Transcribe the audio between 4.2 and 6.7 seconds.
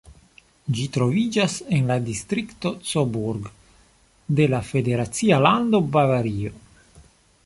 de la federacia lando Bavario.